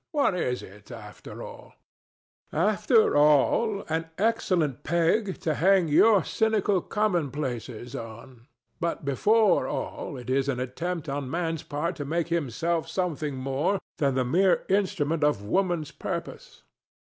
[0.11, 1.75] what is it, after all?
[2.51, 2.73] DON JUAN.
[2.73, 8.47] After all, an excellent peg to hang your cynical commonplaces on;
[8.79, 13.79] but BEFORE all, it is an attempt on Man's part to make himself something more
[13.99, 16.63] than the mere instrument of Woman's purpose.